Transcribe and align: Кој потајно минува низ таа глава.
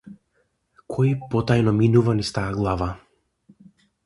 Кој 0.95 1.13
потајно 1.35 1.75
минува 1.83 2.17
низ 2.23 2.33
таа 2.39 2.49
глава. 2.57 2.89